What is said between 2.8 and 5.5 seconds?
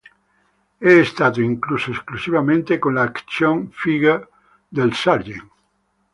l'action figure del Sgt.